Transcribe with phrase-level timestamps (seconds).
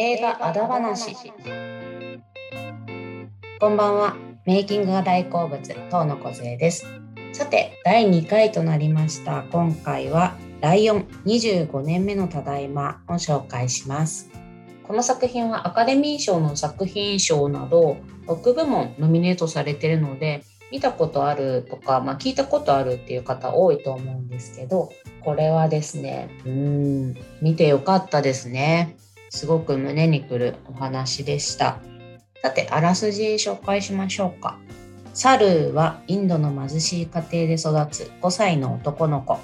[0.00, 1.16] 映画あだ話。
[3.58, 4.16] こんばんは。
[4.46, 6.86] メイキングが大好物東野梢です。
[7.32, 9.42] さて第2回となりました。
[9.50, 14.30] 今回はライオン25年目のただいまを紹介します。
[14.84, 17.96] この作品はアカデミー賞の作品賞など
[18.28, 24.92] 6部門ノミネートされているので見たことあるとか、まあ、聞いたことあるっていう方多いと思うんですけど
[25.24, 28.96] これはですねうん見てよかったですね。
[29.30, 31.78] すごく胸にくるお話でした。
[32.42, 34.58] さてあらすじ紹介しましょうか。
[35.14, 37.58] サルーはインドの貧しい家庭で育
[37.90, 39.38] つ5歳の男の子。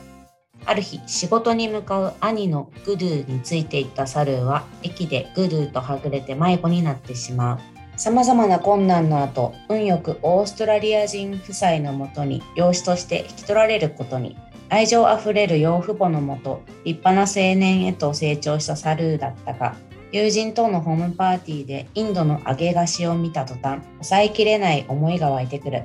[0.66, 7.58] ある日仕事に向かう兄のグルーについていったサルーは駅でグルーとはぐれて迷子になってしまう。
[7.96, 14.36] さまざまな困難の後運よくオーストラリア人夫妻のもとに養子として引き取られることに。
[14.68, 19.76] 愛情あふれる養父母のもと立派な青年へと成長したサルーだったが
[20.14, 25.82] 友人とのホームパーティーでインドの揚げ菓子を見た途端抑えきれない思いが湧いてくる。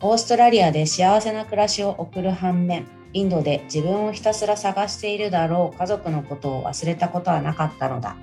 [0.00, 8.16] オーストラリアで幸せな暮らしを送る反面インドで自分をひたすら探しているだろう家族のことを忘れたことはなかったのだ。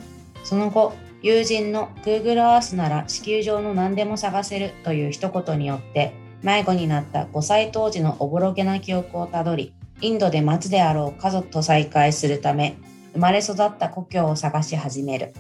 [0.46, 12.78] その後友人の Google Earth なら地球上の何でも探せるという一言によって迷子になった5歳当時のおぼろげな記憶をたどりインドで待つであろう家族と再会するため
[13.14, 15.34] 生まれ育った故郷を探し始める。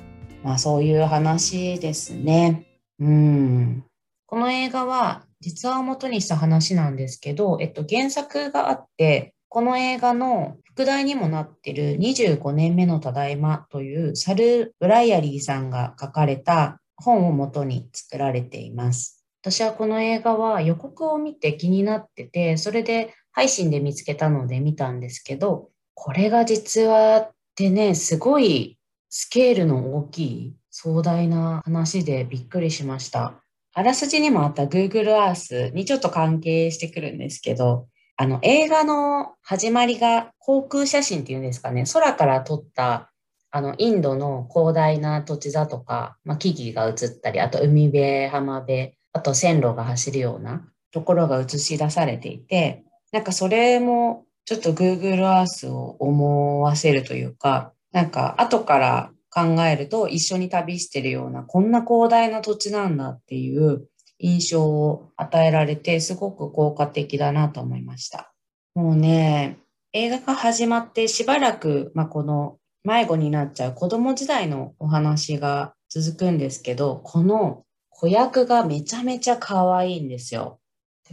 [0.43, 2.65] まあそういう話ですね。
[2.99, 3.83] うん。
[4.25, 19.25] この映画は実話を元にした話なんですけど、えっと、原作があってこの映画の副題にもなっている25年目のただいまというサル・ブライアリーさんが書かれた本を元に作られています。
[19.41, 33.41] 私はこの映画は予告を見て気になってて、それで配信で見つけたので見たんですけど、これが実話ってね、すごいスケールの大きい壮大な話でびっくりしました。
[33.73, 43.09] あらすじにもあった Google Earth にちょっと関係してくるんですけど、あの、映画の始まりが航空写真っていうんですかね、空から撮った、
[43.51, 63.87] あの、インドの広大な土地だとか、まあ、木々が映ったり、あと海辺、浜辺、あと線路が走るようなところが映し出されていて、なんかそれもちょっと Google Earth を思わせるというか、なんか後から考えると一緒に旅してるような、こんな広大な土地なんだっていう
[64.19, 68.33] 印象を与えられて、すごく効果的だなと思いました。
[68.75, 69.57] もうね、
[69.93, 80.59] 映画が始まってしばらく、まあ、この迷子になっちゃう子供時代のお話が続くんですけど、この子役がめちゃめちゃ可愛いんですよ。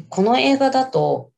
[0.09, 1.31] この映画だと、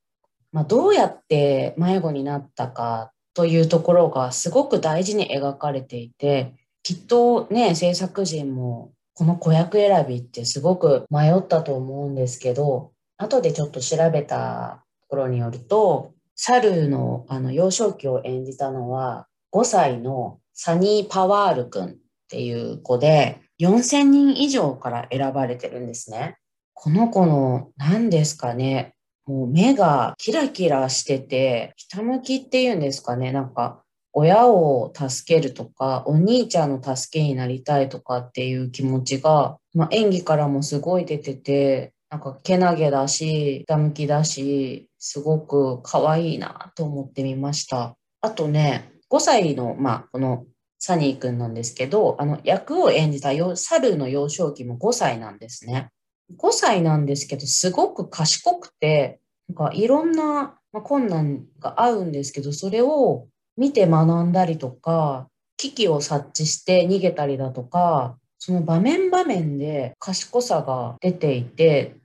[0.53, 21.97] まあ、どうやって迷子になったかというところがすごく大事に描かれていて、きっとね、制作陣もこの子役選びってすごく迷ったと思うんですけど、後でちょっと調べたところによると、サルのあの幼少期を演じたのは5歳のサニー・パワール君っ
[22.28, 26.36] ていう子で4000人以上から選ばれてるんですね。
[26.75, 28.94] この子の何ですかね、
[29.28, 33.83] もう目がキラキラしてて、ひたむきっていうんですかね、なんか
[34.15, 47.97] 親を助けるとか、お兄ちゃんの助けになりたいとかっていう気持ちが、まあ、演技からもすごい出てて、なんかけなげだし、下向きだし、すごく可愛いなと思ってみました。
[48.22, 50.47] あとね、5歳の、まあ、この
[50.78, 55.91] サニーくんなんですけど、あの、役を演じたサルの幼少期も5歳なんですね。
[56.37, 71.97] 5歳なんですけど、すごく賢くて、なんかいろんな困難が合うんですけど、それを見て学んだりとか、危機を察知して逃げたりだとか、その場面場面で賢さが出ていて、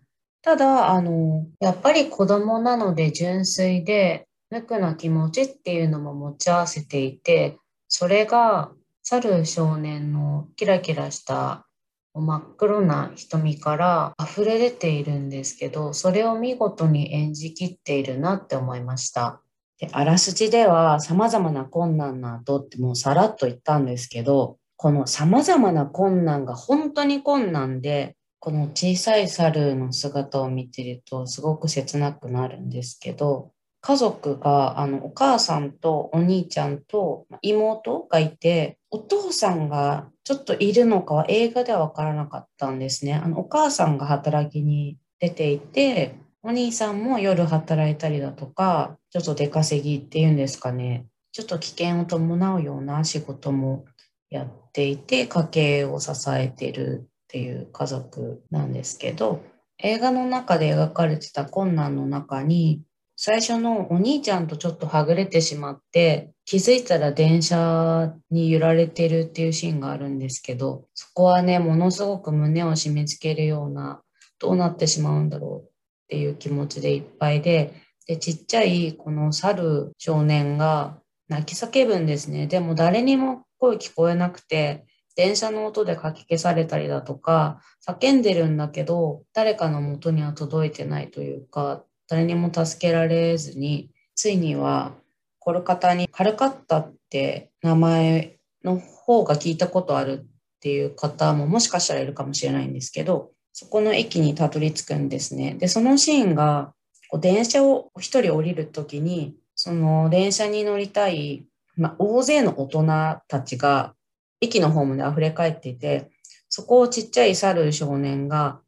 [0.41, 7.57] ただ、あの、やっぱり子供なので純粋で、無垢な気持ちっていうのも持ち合わせていて、
[7.87, 8.71] それが、
[9.03, 11.67] 去る少年のキラキラした
[12.15, 19.41] 真っ黒な瞳から溢れ出ているんですけど、それを見事に演じきっているなって思いました。
[19.79, 33.51] であらすじでは様々な困難の後ってもうさらっと言ったんですけど、この様々な困難が本当に困難で、この小さい猿の姿を見てるとすごく切なくなるんですけど、
[33.85, 43.13] 家族があのお母さんとお兄ちゃんと妹がいて、お父さんがちょっといるのかは映画ではわからなかったんですね。
[43.13, 53.83] あのお母さんが働きに出ていて、お兄さんも夜働いたりだとか、ちょっと出稼ぎっていうんですかね、ちょっと危険を伴うような仕事も
[54.29, 59.43] やっていて家計を支えてるっていう家族なんですけど
[59.79, 62.83] 映画の中で描かれてた困難の中に
[63.25, 74.01] 最初のお兄ちゃんとちょっとはぐれてしまって気づいたら電車に揺られてるっていうシーンがあるんですけどそこはねものすごく胸を締め付けるような
[74.39, 75.69] どうなってしまうんだろうっ
[76.09, 77.73] ていう気持ちでいっぱいで
[78.07, 80.97] でちっちゃいこの猿少年が
[81.29, 82.47] 泣き叫ぶんですね。
[82.47, 84.85] でも誰にも声聞こえなくて
[85.15, 94.91] 電車の音でかき消されたりだとか叫んでるんだけど誰かの元には届いてないというか誰にも助けられずについには
[95.39, 100.25] コルカタにカルカッタって名前の方が聞いたことあるっ
[100.61, 105.55] ていう方ももしかしたらいるかもしれないんですけどそこの駅にたどり着くんですね。
[105.55, 106.75] でそのシーンが
[107.09, 112.85] こう電車を一人降りる時にその電車に乗りたい、まあ、大勢の大人
[113.27, 113.95] たちが
[114.39, 116.11] 駅のホームで溢れ返っていて
[116.47, 118.59] そこをちっちゃい猿少年が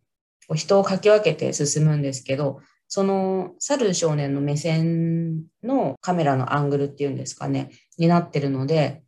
[0.56, 2.62] 人をかき分けて進むんですけど
[2.96, 9.04] その猿少年の目線のカメラのアングルっていうんですかね、になってるので、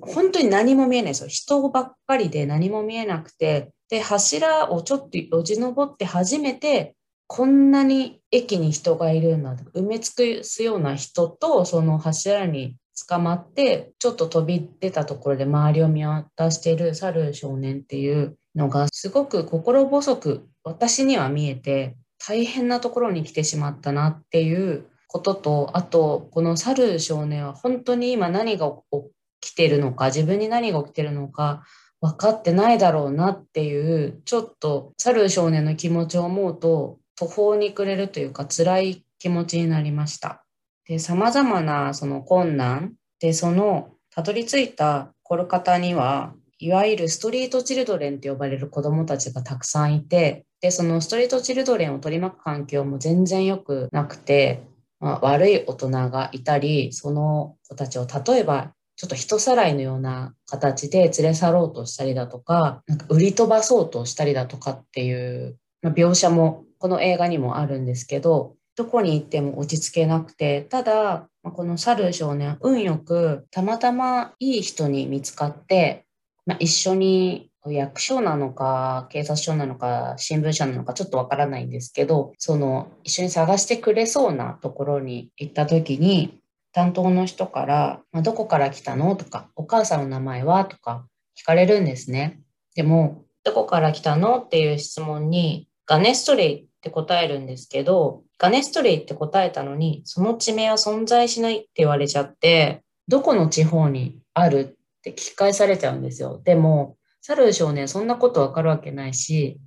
[0.00, 1.28] 本当に何も見えないですよ。
[1.28, 6.94] 人ばっかりで何も見えなくて、で、柱をちょっとよじ登って初めて、
[7.26, 9.56] こんなに駅に人がいるんだ。
[9.74, 12.76] 埋め尽くすような人と、その柱に
[13.08, 21.96] 捕まって、ちょっと飛び出たところで周りを見渡している猿少年っていうのが、すごく心細く私には見えて、
[22.26, 31.62] 大変なところに来てしまったなっていうこととあとこの猿少年は本当に今何が起きてるのか自分に何が起きてるのか
[32.00, 40.44] 分かってないだろうなっていうちょっと猿少年の気持ちを思うと途方に暮れるというか辛い気持ちになりました。
[40.86, 54.62] で様々なその困難でそのたどり着いたコルカタにはいわゆるストリートチルドレンって呼ばれる子どもたちがたくさんいてで、そのストリートチルドレンを取り巻く環境も全然良くなくて、
[55.00, 76.05] まあ、悪い大人がいたり、その子たちを例えばちょっと人さらいのような形で連れ去ろうとしたりだとか、なんか売り飛ばそうとしたりだとかっていう、まあ、描写もこの映画にもあるんですけど、どこに行っても落ち着けなくて、ただ、この猿少年、運よくたまたまいい人に見つかって、
[76.46, 86.40] まあ、一緒に役所なのか、警察署なのか、新聞社なのか、ちょっとわからないんですけど、その、一緒に探してくれそうなところに行った時に、
[86.72, 91.06] 担当の人から、まあ、どこから来たのとか、お母さんの名前はとか
[91.40, 92.40] 聞かれるんですね。
[92.74, 104.75] でも、どこから来たのっていう質問に、ガネストレイって答えるんですけど、ガネストレイって答えたのに、その地名は存在しないって言われちゃって、どこの地方にある
[105.10, 106.40] って聞き返されちゃうんですよ。
[106.44, 109.60] でも、猿少年、そんなことわかるわけないし、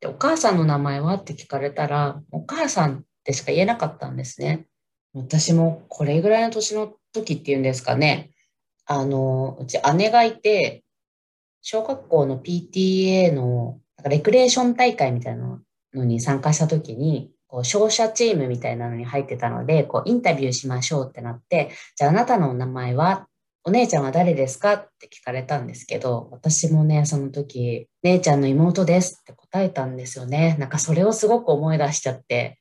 [0.00, 4.66] でお母さんの名前はって聞かれたら、お母さんってしか言えなかったんですね。
[5.14, 8.30] 私もこれぐらいの年の時っていうんですかね。
[8.84, 10.84] あの、うち姉がいて、
[11.62, 15.60] 小学校の PTA のなんかレクレーション大会みたいな
[15.94, 23.28] のに参加した時に、こう、商社チームみたいなのに入ってたので、こう、インタビューしましょうってなって、じゃああなたのお名前は
[23.64, 24.72] お姉ちゃんは誰ですか？
[24.74, 30.56] って聞かれたんですけど、私もね、その時、姉ちゃんの妹ですって答えたんですよね。
[30.58, 32.58] なんかそれをすごく思い出しちゃって、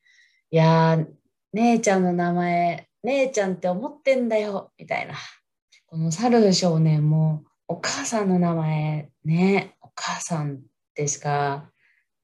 [0.52, 1.08] いやー、
[1.54, 5.16] 姉ちゃんの名前、姉ちゃんって思ってんだよ、みたいな。
[5.88, 10.60] この猿少年も、お母さんの名前、ね、お母さんっ
[10.94, 11.72] てしか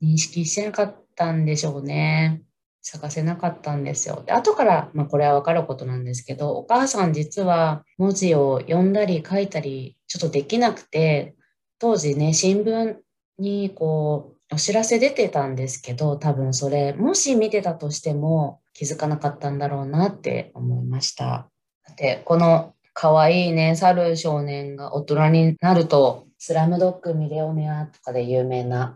[0.03, 2.43] 認識してなかったんでしょうね。
[2.89, 4.23] 探せなかったんですよ。
[4.25, 11.35] で後から、まあ、これはわかることなんですけど、お母さん実は文字を読んだり書いたりちょっとできなくて、
[11.79, 12.95] 当時ね、新聞
[13.39, 21.49] にこう、お知らせ出てたんですけど、多分それ、もし見てたとしても気づかなかったんだろうなって思いました。
[21.97, 28.95] で、この可愛いね、猿少年が大人になると、スラムドッグミレオネアとかで有名な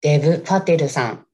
[0.00, 1.24] デブ・パテルさん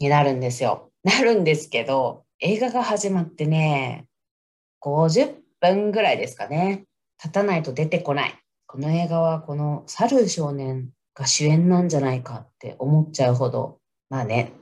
[0.00, 0.91] になるんですよ。
[1.04, 4.06] なるんですけど、映画が始まってね、
[4.80, 6.84] 50分ぐらいですかね。
[7.18, 8.38] 経たないと出てこない。
[8.66, 13.80] この映画はこの猿少年が主演なんじゃないかって思っちゃうほど、
[14.10, 14.52] まあね、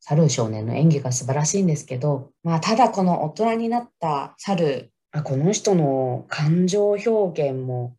[0.00, 4.90] 猿少年の演技が素晴らしいんですけど、まあただこの大人になった猿、
[5.24, 7.96] この人の感情表現も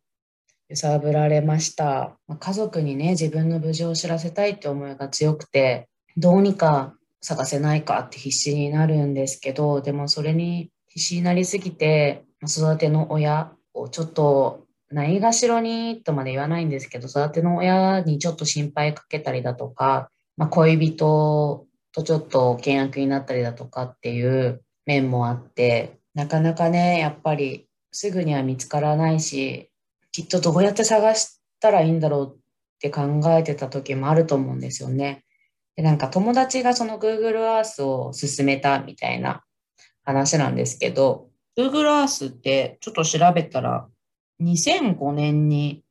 [0.68, 2.18] 揺さぶられました。
[2.40, 29.70] 家族にね、自分の無事を知らせたいって思いが強くて、どうにか探せないかって必死になるんですけど、でもそれに必死になりすぎて、育ての親をちょっとないがしろにとまで言わないんですけど、育ての親にちょっと心配かけたりだとか、まあ、恋人とちょっと険悪になったりだとかっていう面もあって、なかなかね、やっぱりすぐには見つからないし、
[30.12, 32.40] きっとどうやって探したらいいんだろうっ
[32.80, 35.26] て考えてた時もあると思うんですよね。
[35.78, 39.44] でなんか友達がその Google Earth を勧めたみたいな
[40.04, 43.88] 話なんですけど、Google Earth ってちょっと調べたら
[44.42, 45.84] 2005年に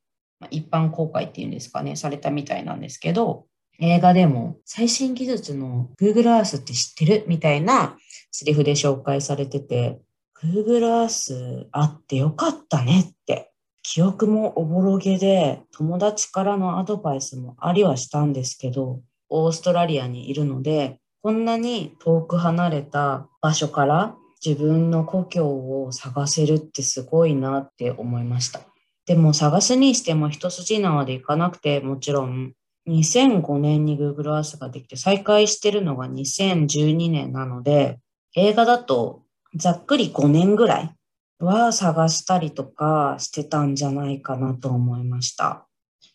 [0.51, 3.47] 一般公開っていうんですかね、されたみたいなんですけど、
[3.79, 7.97] 映画でも最新技術の Google Earth って知ってるみたいな
[8.33, 10.01] セリフで紹介されてて、
[10.43, 13.53] Google Earth あってよかったねって
[13.83, 24.15] 記憶もおぼろげで友達からのアドバイスもありはしたんですけど、オーストラリアにいるので、こんなに遠く離れた場所から
[24.45, 28.61] 自分の故郷を探せるってすごいなって思いました。
[29.07, 32.53] でも探すにしても一筋縄でいかなくてもちろん
[32.89, 37.99] 2005年に Google Earth ができて再開してるのが2012年なので
[38.37, 39.23] 映画だと
[39.55, 40.95] ざっくり5年ぐらい
[41.39, 45.67] は探したりとかしてたんじゃないかなと思いました。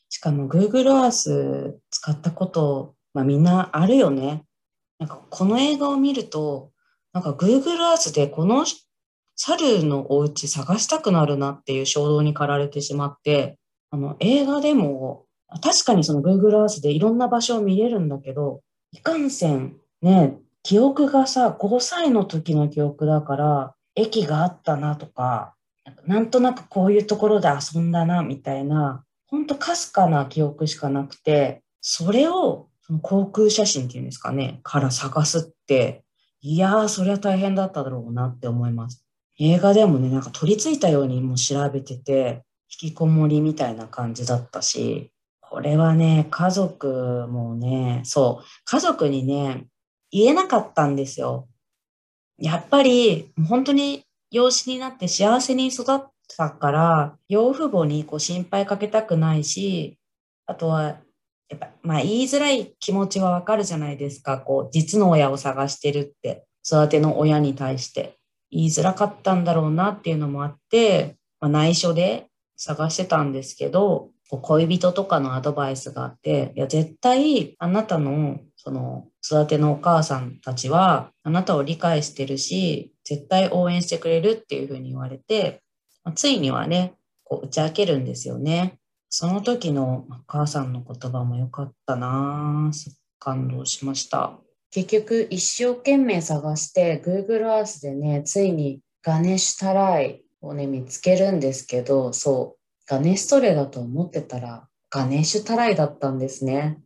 [0.10, 4.44] しかも Google Earth 使ったこと、まあ、みんなあるよね。
[5.00, 6.72] なんかこの映画を見ると、
[7.14, 8.66] なんか Google Earth でこの
[9.36, 13.58] 猿のお家探したくなるなっていう衝動に駆られてしまって、
[13.90, 15.26] あの映画でも
[15.60, 25.56] 確かにその Google Earth でいろんな場所を見れるんだけど、いかんせんね、記憶がさ、5歳の時の記憶だから、駅があったなとか、
[26.06, 36.04] なんとなくこういうところで遊んだなみたいな、ほんとかすかな記憶しかなくて、それをその航空写真っていうんですかね、から探すって、
[36.42, 39.06] いやー、そりゃ大変だっただろうなって思います。
[39.40, 49.68] 映画でもね、なんか取り付いたようにもう調べてて、引きこもりみたいな感じだったし、これはね、家族もね、そう、家族にね、
[50.12, 51.48] 言えなかったんですよ。
[52.38, 56.02] やっぱり本当に養子になって幸せに育っ
[56.36, 59.98] たから、養父母にこう心配かけたくないし、
[60.46, 60.98] あとは、
[61.52, 64.40] やっぱ、まあ言いづらい気持ちはわかるじゃないですか。
[64.40, 68.18] こう、実の親を探してるって、育ての親に対して。
[68.54, 72.28] 言いづらかったんだろうなっていうのもあって、まあ、内緒で
[72.58, 85.62] 探してたんですけど、恋人とかのアドバイスがあって、いや、絶対あなたのその育てのお母さんたちはあなたを理解してるし、絶対応援してくれるっていうふうに言われて
[86.04, 88.80] ま、ついにはね、こう打ち明けるんですよね。
[89.14, 92.72] その時のお母さんの言葉も良かったな
[93.20, 94.40] 感動しました。
[94.72, 106.80] 結局一生懸命探して Google Earth でね、ついにガネシュタライをね、見つけるんですけど、そう、ガネストレだと思ってたらガネシュタライだったんですね。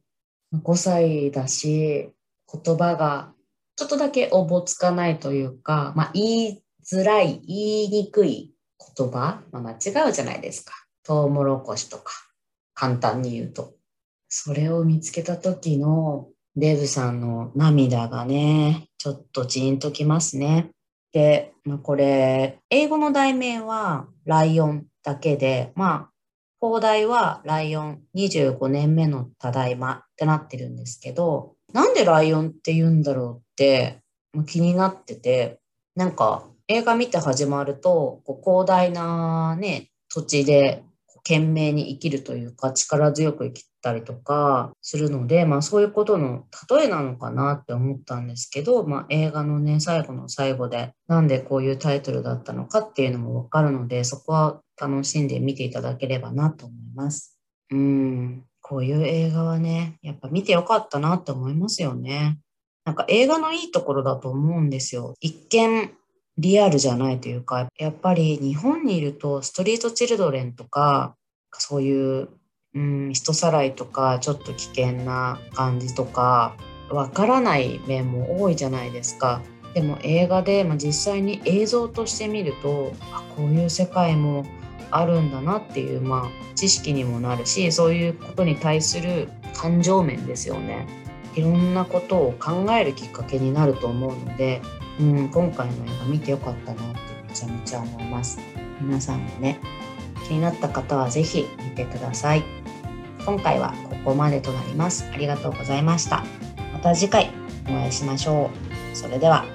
[0.51, 2.09] 5歳だし、
[2.51, 3.33] 言葉が
[3.75, 8.51] ちょっとだけおぼつかないというか、まあ、言いづらい、言いにくい
[8.97, 10.84] 言葉、まあ、間違うじゃないですか。
[11.05, 12.13] トウモロコシとか、
[12.73, 13.73] 簡単に言うと。
[14.27, 20.71] それを見つけた時のデブさんの涙がね、ちょっとジーンときますね。
[21.13, 26.09] で、まあ、これ、英語の題名はライオンだけで、まあ、
[26.59, 34.01] 放題はライオン25年目のただいまってなってるんですけど、なんでライオンって言うんだろうって
[34.47, 35.59] 気になってて、
[35.95, 40.83] なんか映画見て始まると、こう広大なね、土地で
[41.27, 57.39] 懸命に生きるというか力強く生きたりとかするので、まあそういうことの例えなのかなって思ったんですけど、まあ映画のね、最後の最後でなんでこういうタイトルだったのかっていうのもわかるので、そこは楽しんで見ていただければなと思います。
[57.71, 62.37] うん、こういう映画はね、やっぱ見てよかったなって思いますよね。
[62.85, 65.15] なんか映画のいいところだと思うんですよ。
[65.19, 65.91] 一見
[66.37, 71.15] リアルじゃないというか、やっぱり日本にいるとストリートチルドレンとか、
[71.53, 72.29] そういう、
[72.73, 76.55] うん、人さらいとか、ちょっと危険な感じとか、
[76.89, 79.41] わからない面も多いじゃないですか。
[79.75, 84.45] でも映画で、まあ、実際に映像として見るとあこういう世界も
[84.89, 90.87] あるんだなっていう、まあ、知識にもなるしそういうことに対する感情面ですよね
[91.35, 94.61] いろんなことを考えるきっかけになると思うので、
[94.99, 98.39] うん、今回の映画見てよかったなってめちゃめちゃ思います。
[98.81, 99.59] 皆さんもね
[100.27, 102.43] 気になった方は是非見てください。
[103.25, 105.09] 今回はここまでとなります。
[105.11, 106.23] ありがとうございました。
[106.73, 107.31] また次回
[107.67, 108.49] お会いしましょ
[108.93, 108.95] う。
[108.95, 109.54] それでは。